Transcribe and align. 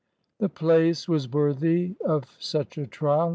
]The 0.39 0.49
place 0.49 1.07
was 1.07 1.29
worthy 1.29 1.93
of 2.03 2.35
such 2.39 2.75
a 2.79 2.87
trial. 2.87 3.29